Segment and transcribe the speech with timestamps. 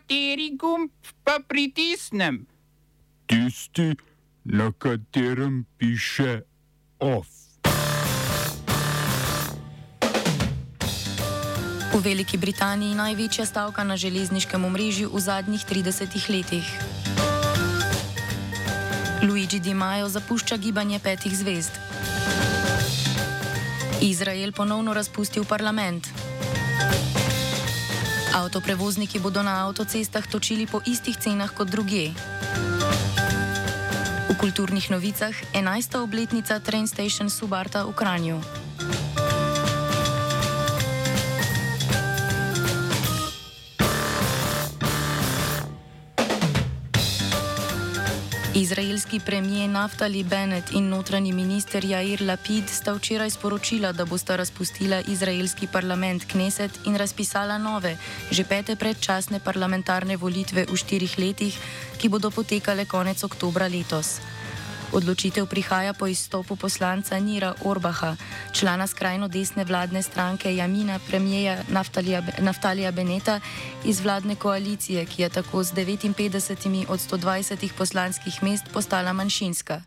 [0.00, 0.88] Kateri gumb
[1.24, 2.46] pa pritisnem?
[3.28, 3.92] Tisti,
[4.44, 6.40] na katerem piše
[6.96, 7.28] OF.
[11.92, 16.64] V Veliki Britaniji največja stavka na železniškem omrežju v zadnjih 30 letih.
[19.20, 21.76] Luigi Di Maio zapušča gibanje petih zvezd.
[24.00, 26.08] Izrael ponovno razpustil parlament.
[28.30, 32.14] Avtoprevozniki bodo na avtocestah točili po istih cenah kot druge.
[34.30, 35.98] V kulturnih novicah 11.
[35.98, 38.59] obletnica Train Station Subarta v Kranju.
[48.54, 55.00] Izraelski premijer Naftali Bennett in notranji minister Jair Lapid sta včeraj sporočila, da bosta razpustila
[55.08, 57.96] izraelski parlament Kneset in razpisala nove,
[58.30, 61.54] že pete predčasne parlamentarne volitve v štirih letih,
[61.98, 64.18] ki bodo potekale konec oktobra letos.
[64.90, 68.16] Odločitev prihaja po izstopu poslanca Nira Orbaha,
[68.50, 73.40] člana skrajno desne vladne stranke Jamina, premijeja Naftalija, Naftalija Beneta
[73.84, 79.82] iz vladne koalicije, ki je tako z 59 od 120 poslanskih mest postala manjšinska.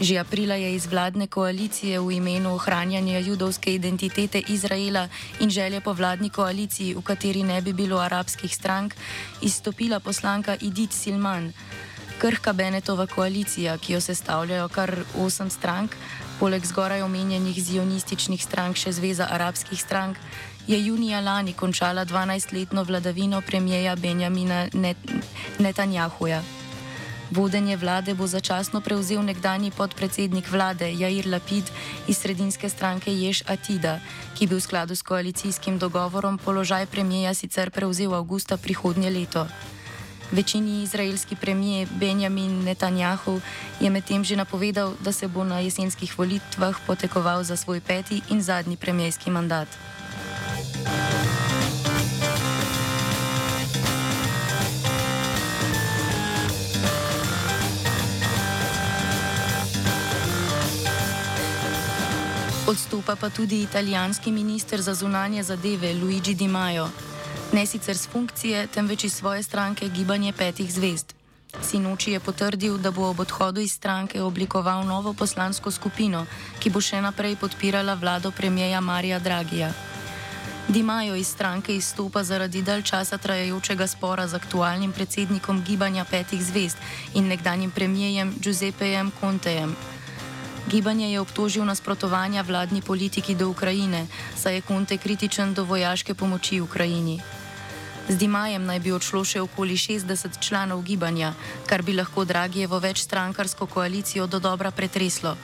[0.00, 5.08] Že aprila je iz vladne koalicije v imenu ohranjanja judovske identitete Izraela
[5.40, 8.94] in želje po vladni koaliciji, v kateri ne bi bilo arabskih strank,
[9.42, 11.52] izstopila poslanka Edith Silman.
[12.24, 15.92] Krhka Benetova koalicija, ki jo sestavljajo kar osem strank,
[16.40, 20.16] poleg zgoraj omenjenih zionističnih strank še Zveza arabskih strank,
[20.66, 24.96] je junija lani končala 12-letno vladavino premijeja Benjamina Net
[25.58, 26.40] Netanjahuja.
[27.30, 31.68] Vodenje vlade bo začasno prevzel nekdani podpredsednik vlade Jair Lapid
[32.08, 33.98] iz sredinske stranke Ješ Atida,
[34.34, 39.46] ki bi v skladu s koalicijskim dogovorom položaj premijeja sicer prevzel avgusta prihodnje leto.
[40.32, 43.40] Večini izraelski premijer Benjamin Netanjahu
[43.80, 48.42] je medtem že napovedal, da se bo na jesenskih volitvah potekoval za svoj peti in
[48.42, 49.68] zadnji premijski mandat.
[62.66, 66.88] Odstopa pa tudi italijanski minister za zunanje zadeve Luigi Di Maio
[67.54, 71.14] ne sicer z funkcije, temveč iz svoje stranke Gibanje petih zvezd.
[71.62, 76.26] Sinoči je potrdil, da bo ob odhodu iz stranke oblikoval novo poslansko skupino,
[76.58, 79.70] ki bo še naprej podpirala vlado premijeja Marija Dragija.
[80.68, 86.78] Dimajo iz stranke izstopa zaradi dalj časa trajajočega spora z aktualnim predsednikom Gibanja petih zvezd
[87.14, 89.76] in nekdanjim premijejem Giuseppejem Contejem.
[90.66, 96.60] Gibanje je obtožil nasprotovanja vladni politiki do Ukrajine, saj je Conte kritičen do vojaške pomoči
[96.60, 97.20] Ukrajini.
[98.08, 101.32] Z Dimajem naj bi odšlo še okoli 60 članov gibanja,
[101.64, 105.36] kar bi lahko Dragijevo večstrankarsko koalicijo do dobra pretreslo.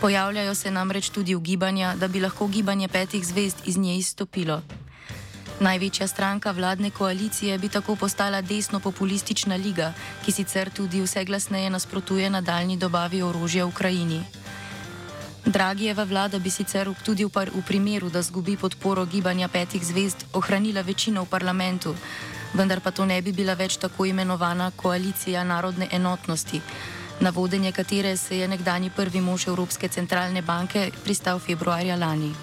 [0.00, 4.62] Pojavljajo se namreč tudi v gibanja, da bi lahko gibanje petih zvezd iz nje izstopilo.
[5.60, 9.90] Največja stranka vladne koalicije bi tako postala desno-populistična liga,
[10.24, 14.22] ki sicer tudi vse glasneje nasprotuje nadaljni dobavi orožja Ukrajini.
[15.48, 20.82] Dragijeva vlada bi sicer tudi v, v primeru, da zgubi podporo gibanja petih zvezd, ohranila
[20.84, 21.94] večino v parlamentu,
[22.52, 26.60] vendar pa to ne bi bila več tako imenovana koalicija narodne enotnosti,
[27.20, 32.34] na vodenje katere se je nekdani prvi mož Evropske centralne banke pristal februarja lani.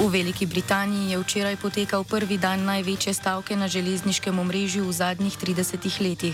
[0.00, 5.36] V Veliki Britaniji je včeraj potekal prvi dan največje stavke na železniškem omrežju v zadnjih
[5.36, 6.32] 30 letih.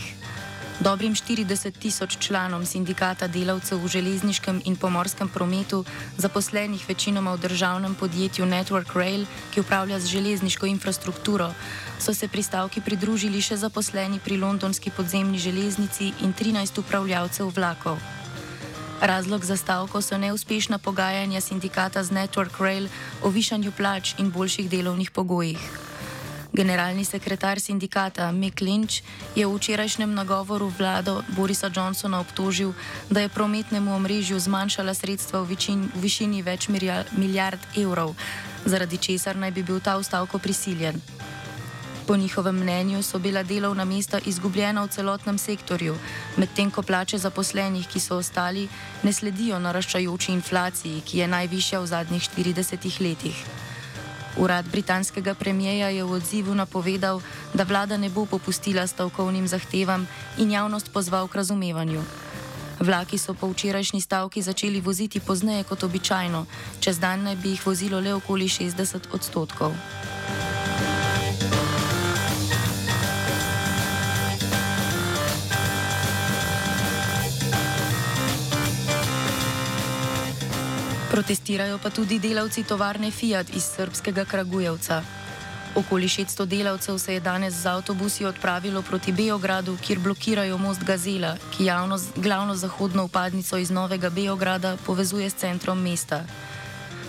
[0.79, 5.83] Dobrim 40 tisoč članom sindikata delavcev v železniškem in pomorskem prometu,
[6.15, 11.51] zaposlenih večinoma v državnem podjetju Network Rail, ki upravlja z železniško infrastrukturo,
[11.99, 17.99] so se pri stavki pridružili še zaposleni pri londonski podzemni železnici in 13 upravljavcev vlakov.
[19.01, 22.89] Razlog za stavko so neuspešna pogajanja sindikata z Network Rail
[23.23, 25.59] o višanju plač in boljših delovnih pogojih.
[26.53, 29.03] Generalni sekretar sindikata Mick Lynch
[29.37, 32.73] je v včerajšnjem nagovoru vlado Borisa Johnsona obtožil,
[33.11, 36.69] da je prometnemu omrežju zmanjšala sredstva v, vičin, v višini več
[37.13, 38.17] milijard evrov,
[38.65, 40.97] zaradi česar naj bi bil ta v stavko prisiljen.
[42.07, 45.97] Po njihovem mnenju so bila delovna mesta izgubljena v celotnem sektorju,
[46.37, 48.69] medtem ko plače zaposlenih, ki so ostali,
[49.03, 53.45] ne sledijo naraščajoči inflaciji, ki je najvišja v zadnjih 40 letih.
[54.37, 57.21] Urad britanskega premijeja je v odzivu napovedal,
[57.55, 60.07] da vlada ne bo popustila stavkovnim zahtevam
[60.39, 62.03] in javnost pozval k razumevanju.
[62.81, 66.47] Vlaki so po včerajšnji stavki začeli voziti pozneje kot običajno,
[66.81, 69.73] čez dan naj bi jih vozilo le okoli 60 odstotkov.
[81.17, 85.01] Protestirajo pa tudi delavci tovarne Fiat iz srpskega Kragujevca.
[85.75, 91.37] Okoli 600 delavcev se je danes z avtobusi odpravilo proti Beogradu, kjer blokirajo most Gazela,
[91.57, 96.21] ki javno, glavno zahodno upadnico iz Novega Beograda povezuje s centrom mesta.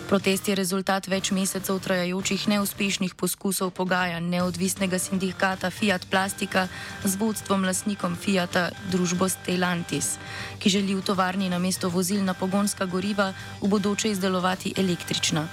[0.07, 6.63] Protest je rezultat več mesecev trajajočih neuspešnih poskusov pogajanj neodvisnega sindikata Fiat Plastika
[7.03, 10.13] z vodstvom lasnikom Fiata družbo Stellantis,
[10.63, 15.43] ki želi v tovarni na mesto vozil na pogonska goriva v bodoče izdelovati električna.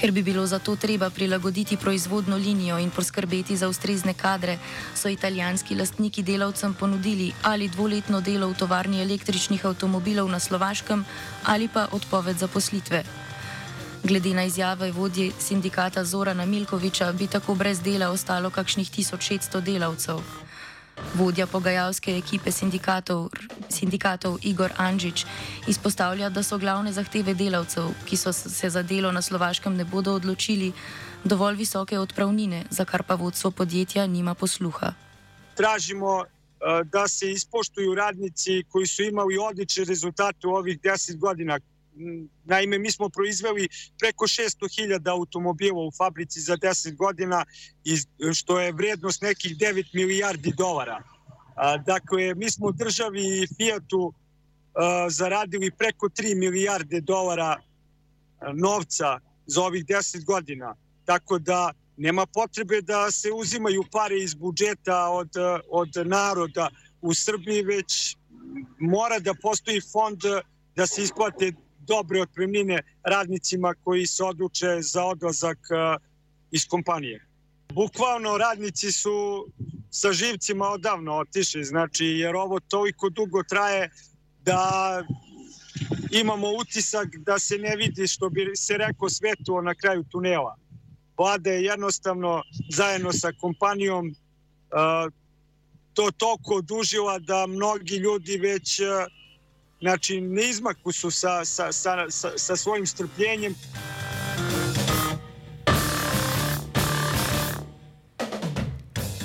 [0.00, 4.56] Ker bi bilo zato treba prilagoditi proizvodno linijo in poskrbeti za ustrezne kadre,
[4.96, 11.04] so italijanski lastniki delavcem ponudili ali dvoletno delo v tovarni električnih avtomobilov na Slovaškem
[11.44, 13.29] ali pa odpoved zaposlitve.
[14.04, 20.20] Glede na izjave vodje sindikata Zorana Milkoviča bi tako brez dela ostalo kakšnih 1600 delavcev.
[21.14, 23.28] Vodja pogajalske ekipe sindikatov,
[23.68, 25.26] sindikatov Igor Anžič
[25.68, 30.14] izpostavlja, da so glavne zahteve delavcev, ki so se za delo na Slovaškem ne bodo
[30.14, 30.72] odločili,
[31.24, 34.92] dovolj visoke odpravnine, za kar pa vodstvo podjetja nima posluha.
[35.56, 41.58] Tražimo, eh, da se izpoštuju radnici, ki so imeli odlične rezultate v ovih deset godina,
[42.44, 43.68] Naime, mi smo proizveli
[43.98, 47.44] preko 600.000 automobila u fabrici za 10 godina,
[48.34, 51.02] što je vrednost nekih 9 milijardi dolara.
[51.86, 54.12] Dakle, mi smo državi Fiatu
[55.08, 57.56] zaradili preko 3 milijarde dolara
[58.54, 60.74] novca za ovih 10 godina.
[61.04, 65.30] Tako da nema potrebe da se uzimaju pare iz budžeta od,
[65.70, 66.70] od naroda
[67.00, 68.16] u Srbiji, već
[68.80, 70.20] mora da postoji fond
[70.76, 75.58] da se isplate dobre otpremnine radnicima koji se odluče za odlazak
[76.50, 77.26] iz kompanije.
[77.72, 79.46] Bukvalno radnici su
[79.90, 83.90] sa živcima odavno otišli, znači jer ovo toliko dugo traje
[84.44, 85.02] da
[86.10, 90.56] imamo utisak da se ne vidi što bi se rekao svetu na kraju tunela.
[91.18, 95.12] Vlada je jednostavno zajedno sa kompanijom uh,
[95.94, 98.86] to toliko odužila da mnogi ljudi već uh,
[99.80, 103.54] Znači, na izmaku su sa, sa, sa, sa, sa svojim strpljenjem.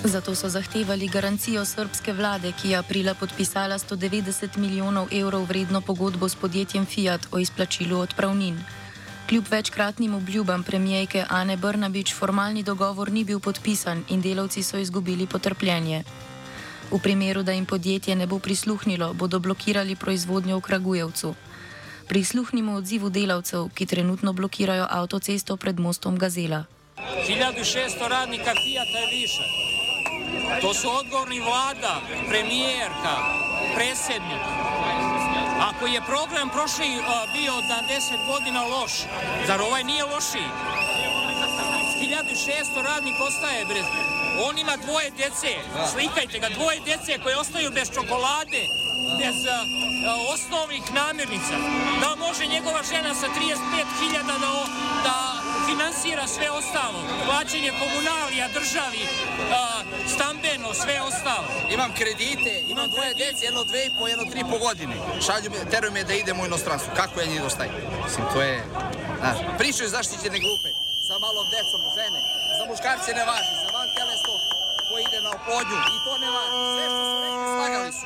[0.04, 6.30] Zato so zahtevali garancijo srpske vlade, ki je aprila podpisala 190 milijonov evrov vredno pogodbo
[6.30, 8.60] s podjetjem Fiat o izplačilu odpravnin.
[9.30, 15.28] Kljub večkratnim obljubam premijejke Ane Brnabič, formalni dogovor ni bil podpisan in delavci so izgubili
[15.28, 16.04] potrpljenje.
[16.92, 21.36] V primeru, da jim podjetje ne bo prisluhnilo, bodo blokirali proizvodnjo v Kragujevcu.
[22.08, 26.64] Prisluhnimo odzivu delavcev, ki trenutno blokirajo avtocesto pred mostom Gazela.
[26.98, 29.46] 1600 radnika Fiata je više.
[30.62, 33.16] To su odgovorni vlada, premijerka,
[33.76, 34.44] predsjednik.
[35.60, 36.88] Ako je program prošli
[37.34, 38.92] bio da 10 godina loš,
[39.48, 40.50] zar ovaj nije lošiji?
[42.02, 43.86] 1600 radnika ostaje bez
[44.44, 45.88] On ima dvoje djece, da.
[45.88, 48.62] slikajte ga, dvoje djece koje ostaju bez čokolade,
[49.22, 51.56] bez uh, osnovnih namirnica.
[52.02, 54.38] Da može njegova žena sa 35.000 da,
[55.04, 55.18] da
[55.68, 59.10] finansira sve ostalo, plaćanje komunalija, državi, uh,
[60.14, 61.48] stambeno, sve ostalo.
[61.70, 64.96] Imam kredite, imam dvoje djece, jedno dve i po, jedno tri po godine.
[65.26, 66.94] Šalju me, teruju me da idem u inostranstvo.
[66.96, 67.74] Kako ja njih dostajem?
[68.06, 68.64] Mislim, to je,
[69.20, 70.70] znaš, pričaju zaštićene grupe
[71.08, 72.20] sa malom decom, žene.
[72.58, 73.54] Za muškarce ne važi,
[75.26, 76.58] na oplodnju i to ne važi.
[76.76, 78.06] Sve što su rekli slagali su.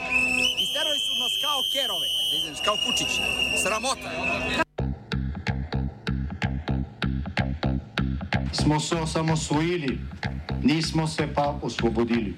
[0.66, 3.12] Isterali su nas kao kerove, da izvijem, kao kučić.
[3.64, 4.10] Sramota.
[8.60, 10.00] Smo se osamosvojili,
[10.64, 12.34] nismo se pa osvobodili.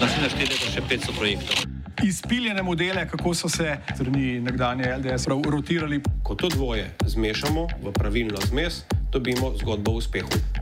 [0.00, 1.56] Naslednje štiri leta še 500 projektov.
[2.04, 6.02] Izpiljene modele, kako so se strani nekdanje LDS rotirali.
[6.22, 10.61] Ko to dvoje zmešamo v pravilno zmes, dobimo zgodbo o uspehu.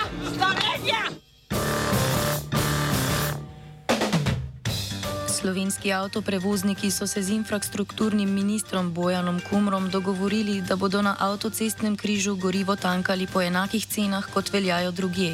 [5.41, 12.35] Slovenski avtoprevozniki so se z infrastrukturnim ministrom Bojanom Kumrom dogovorili, da bodo na avtocestnem križu
[12.35, 15.31] gorivo tankali po enakih cenah, kot veljajo druge.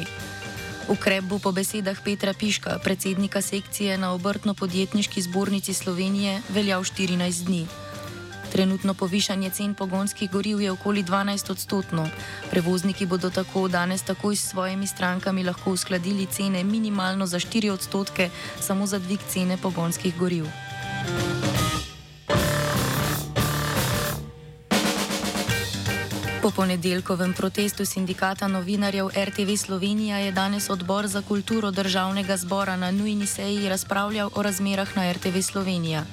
[0.88, 7.87] Ukrep bo po besedah Petra Piška, predsednika sekcije na obrtno-podjetniški zbornici Slovenije, veljal 14 dni.
[8.52, 12.08] Trenutno povišanje cen pogonskih goriv je okoli 12 odstotno.
[12.50, 18.30] Prevozniki bodo tako danes takoj s svojimi strankami lahko uskladili cene minimalno za 4 odstotke,
[18.60, 20.46] samo za dvig cene pogonskih goriv.
[26.42, 32.90] Po ponedeljkovem protestu sindikata novinarjev RTV Slovenija je danes odbor za kulturo državnega zbora na
[32.90, 36.04] nujni seji razpravljal o razmerah na RTV Slovenija.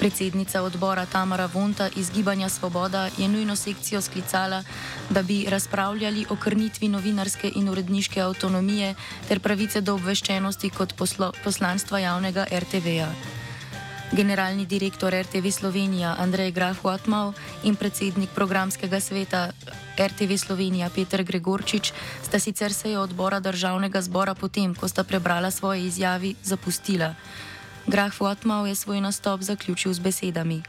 [0.00, 4.62] Predsednica odbora Tamara Vonta iz Gibanja Svoboda je nujno sekcijo sklicala,
[5.10, 8.94] da bi razpravljali o krnitvi novinarske in uredniške avtonomije
[9.28, 13.10] ter pravice do obveščenosti kot poslo, poslanstva javnega RTV-ja.
[14.12, 19.50] Generalni direktor RTV Slovenija Andrej Graf Watmau in predsednik programskega sveta
[20.00, 21.92] RTV Slovenija Petr Gregorčič
[22.22, 27.14] sta sicer sejo odbora državnega zbora potem, ko sta prebrala svoje izjavi, zapustila.
[27.86, 30.62] Graf Watmau je svoj nastop zaključil z besedami.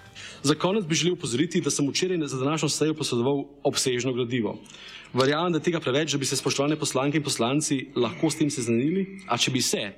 [0.43, 4.59] Za konec bi želel upozoriti, da sem včeraj za današnjo sejo posredoval obsežno gradivo.
[5.13, 9.19] Verjamem, da tega preveč, da bi se spoštovane poslanke in poslanci lahko s tem seznanili,
[9.27, 9.91] a če bi se,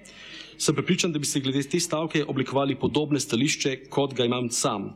[0.57, 4.89] sem prepričan, da bi se glede te stavke oblikovali podobne stališče, kot ga imam sam.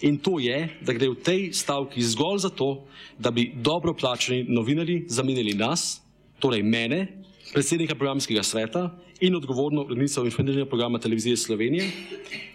[0.00, 2.86] In to je, da gre v tej stavki zgolj za to,
[3.18, 6.00] da bi dobro plačeni novinari zamenjali nas,
[6.40, 7.06] torej mene,
[7.52, 8.90] predsednika programskega sveta
[9.20, 11.90] in odgovorno urednico informativnega programa televizije Slovenije,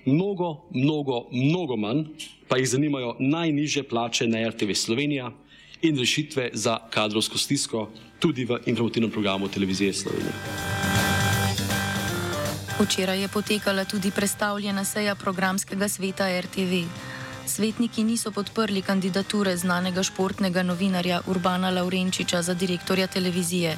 [0.06, 2.04] mnogo, mnogo, mnogo manj
[2.48, 5.32] pa jih zanimajo najniže plače na RTV Slovenija
[5.82, 10.34] in rešitve za kadrovsko stisko tudi v informativnem programu televizije Slovenije.
[12.80, 16.84] Včeraj je potekala tudi predstavljena seja programskega sveta RTV.
[17.48, 23.78] Svetniki niso podprli kandidature znanega športnega novinarja Urbana Laurenčiča za direktorja televizije.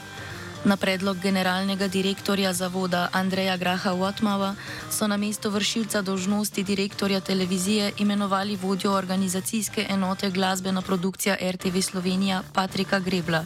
[0.66, 4.56] Na predlog generalnega direktorja zavoda Andreja Graha Watmava
[4.90, 12.44] so na mesto vršilca dožnosti direktorja televizije imenovali vodjo organizacijske enote glasbena produkcija RTV Slovenija
[12.54, 13.46] Patrika Grebla.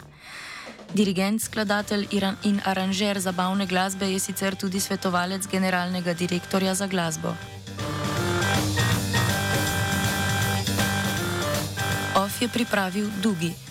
[0.93, 2.07] Dirigent, skladatelj
[2.43, 7.35] in aranžer zabavne glasbe je sicer tudi svetovalec generalnega direktorja za glasbo.
[12.15, 13.53] OF je pripravil Dugi.